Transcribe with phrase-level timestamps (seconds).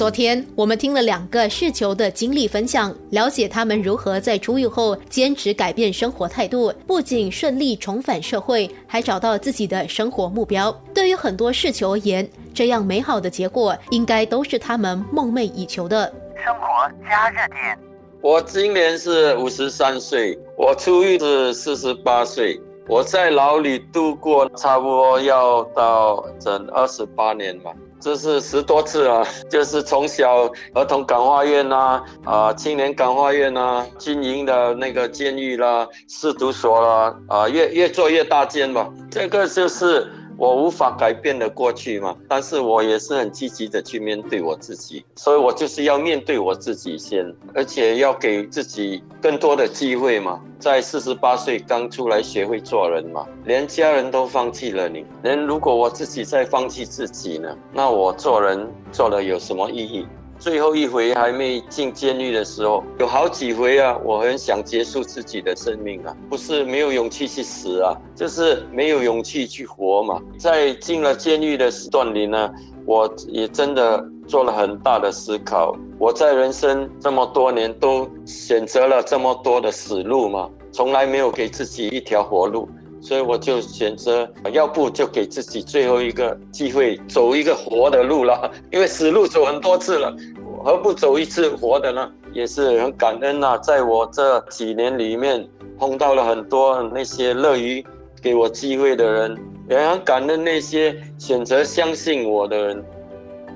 [0.00, 10.72] 昨天我们听了两个试球的经历分享，了解他们如何在出狱后坚持改变生活态度，不仅顺利重返社会，还找到自己的生活目标。
[10.94, 16.10] 对于很多试球而言，这样美好的结果应该都是他们梦寐以求的。
[16.42, 17.78] 生活加热点。
[18.22, 22.58] 我今年是五十三岁，我出狱是四十八岁，
[22.88, 27.70] 我在牢里度过差不多要到整二十八年吧。
[28.00, 40.10] 这是十多次啊， 就是从小儿童感化院呐，啊青年感化院呐，经营的那个监狱啦，试毒所啦，啊越越做越大间嘛，这个就是。
[40.40, 50.40] 我无法改变的过去嘛，但是我也是很积极的去面对我自己，所以我就是要面对我自己先，而且要给自己更多的机会嘛。
[50.58, 60.06] 在四十八岁刚出来学会做人嘛，连家人都放弃了你，连如果我自己再放弃自己呢，那我做人做了有什么意义？
[60.40, 70.18] 最后一回还没进监狱的时候，有好几回啊，我很想结束自己的生命啊，不是没有勇气去死啊，就是没有勇气去活嘛。
[70.38, 72.50] 在进了监狱的时段里呢，
[72.86, 75.76] 我也真的做了很大的思考。
[75.98, 82.66] 我在人生这么多年都选择了这么多的死路嘛，从来没有给自己一条活路。
[83.00, 88.50] 所以我就选择，要不就给自己最后一个机会，走一个活的路了。
[88.70, 90.14] 因为死路走很多次了，
[90.62, 92.10] 何不走一次活的呢？
[92.32, 97.84] 也是很感恩呐，在我这几年里面碰到了很多那些乐于
[98.22, 99.36] 给我机会的人，
[99.68, 102.84] 也很感恩那些选择相信我的人。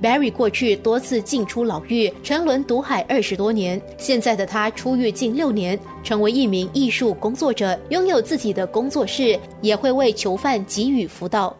[0.00, 3.80] Barry 过去多次进出牢狱，沉沦毒海二十多年。
[3.96, 11.56] 现在的他出狱近六年，成为一名艺术工作者，拥有自己的工作室，也会为囚犯给予辅导。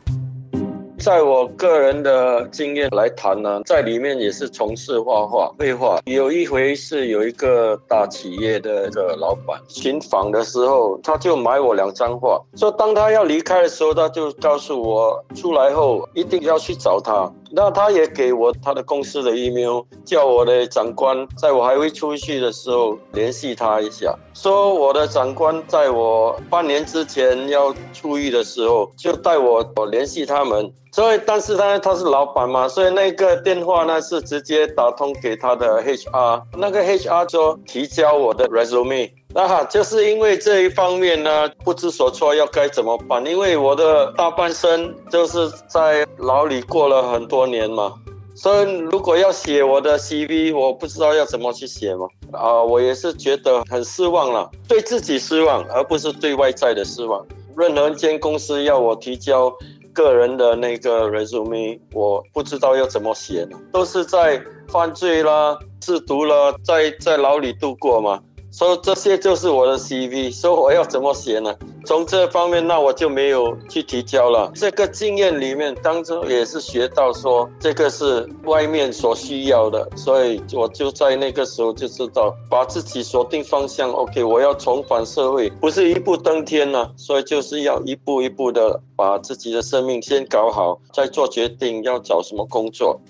[1.00, 6.00] 在我个人的经验来谈呢，在里面也是从事画画、绘画。
[6.06, 17.32] 有一回是有一个大企业的个老板寻访的时候，他就买我两张画，说当他要离开的时候，他就告诉我出来后一定要去找他。
[17.50, 30.72] 那他也给我他的公司的 email，叫我的长官在我还未出去的时候联系他一下，说我的长官在我半年之前要出狱的时候就带我我联系他们。
[30.90, 39.10] 所以，但是他他是老板嘛，所以那个电话呢是直接打通给他的 HR，那个 HR 说提交我的 resume。
[39.40, 43.24] 那就是因为这一方面呢，不知所措，要该怎么办？
[43.24, 47.94] 因为我的大半生就是在牢里过了很多年嘛，
[48.34, 52.08] 所以如果要写我的 CV，我不知道要怎么去写嘛。
[52.32, 57.24] 啊，我也是觉得很失望了，对自己失望，而不是对外在的失望。
[57.56, 59.52] 任何一间公司要我提交
[59.92, 68.18] 个人的那个 resume，我不知道要怎么写呢，都是在犯罪啦、制毒了，在在牢里度过嘛。
[68.50, 71.54] 说这些就是我的 CV，说我要怎么写呢？
[71.84, 74.50] 从这方面，那我就没有去提交了。
[74.54, 83.90] 这个经验里面当中也是学到说，这个是外面所需要的，所以我就在那个时候就知道，把自己锁定方向。
[83.90, 93.00] OK，我要重返社会，不是一步登天呢，所以就是要一步一步的把自己的生命先搞好，再做决定要找什么工作。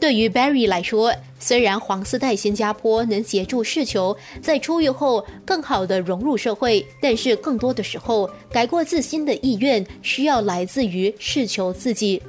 [0.00, 12.22] 对于 Barry 来说，虽然黄丝带新加坡能协助世球在出狱后更好的融入社会，但是更多的时候，改过自新的意愿需要来自于世球自己。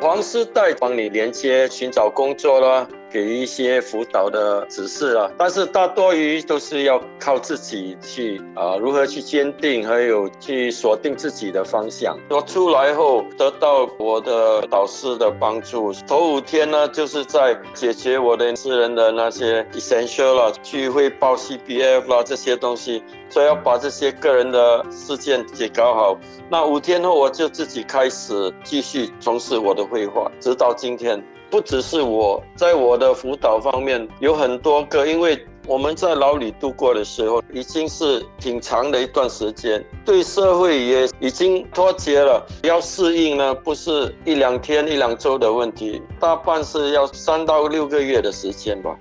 [0.00, 2.88] 黄丝带帮你连接寻找工作了。
[3.10, 12.16] 给一些辅导的指示啊，但是大多于都是要靠自己去啊，如何去坚定，还有去锁定自己的方向。
[12.28, 26.18] 我出来后得到我的导师的帮助，头五天呢，就是在解决我的私人的那些 essential 了，去汇报 CPF 啦这些东西，所以要把这些个人的事件解搞好。
[26.48, 31.20] 那五天后，我就自己开始继续从事我的绘画，直到今天。
[31.50, 42.46] 不只是我在我的辅导方面有很多个，因为我们在牢里度过的时候已经是挺长的一段时间，对社会也已经脱节了。
[42.62, 48.96] 要适应呢，不是一两天、一两周的问题，大半是要三到六个月的时间吧。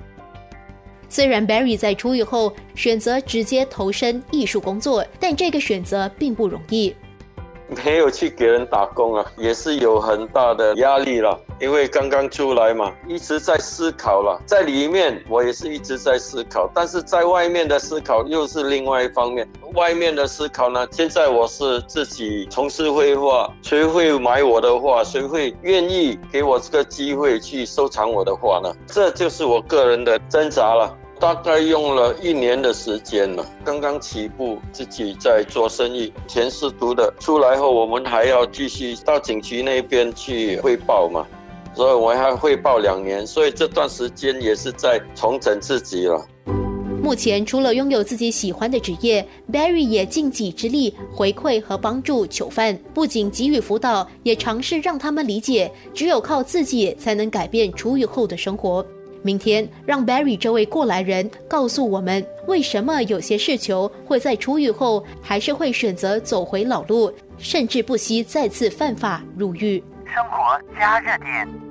[1.08, 6.96] 虽然 Barry 在出狱后选择直接投身艺术工作，但这个选择并不容易。
[7.84, 11.40] 没有去给人打工啊，也是有很大的压力了。
[11.60, 19.48] 因为刚刚出来嘛，一直在思考了，在里面我也是一直在思考，但是在外面的思考又是另外一方面。
[19.76, 25.04] 外面的思考呢，现在我是自己从事绘画，谁会买我的画？
[25.04, 28.74] 谁会愿意给我这个机会去收藏我的画呢？
[28.88, 30.96] 这就是我个人的挣扎了。
[31.20, 41.28] 大概用了一年的时间了，刚刚起步，自己在做生意，钱是读的，出来后我们还要继续到景区那边去汇报嘛，
[41.76, 46.26] 所以我还汇报两年，所以这段时间也是在重整自己了。
[47.04, 58.86] 目前除了拥有自己喜欢的职业，Barry 也尽己之力回馈和帮助囚犯，不仅给予辅导，也尝试让他们理解，只有靠自己才能改变出狱后的生活。
[59.22, 69.84] 明天，让 Barry 这位过来人告诉我们，为什么有些事球会在出狱后还是会选择走回老路，甚至不惜再次犯法入狱。
[70.06, 71.69] 生活加热点。